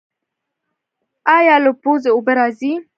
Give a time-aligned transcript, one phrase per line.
[1.37, 2.71] ایا له پوزې اوبه راځي؟